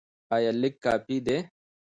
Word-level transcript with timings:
ایا 0.35 0.51
لیک 0.61 0.75
کافي 0.83 1.17
دی؟ 1.25 1.37